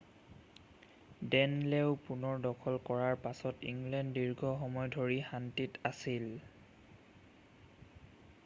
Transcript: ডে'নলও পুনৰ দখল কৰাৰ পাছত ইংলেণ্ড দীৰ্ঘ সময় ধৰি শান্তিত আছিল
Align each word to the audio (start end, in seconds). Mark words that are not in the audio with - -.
ডে'নলও 1.33 1.91
পুনৰ 2.05 2.39
দখল 2.45 2.77
কৰাৰ 2.87 3.17
পাছত 3.25 3.67
ইংলেণ্ড 3.73 4.15
দীৰ্ঘ 4.19 4.53
সময় 4.61 4.89
ধৰি 4.97 5.19
শান্তিত 5.27 5.83
আছিল 5.91 6.27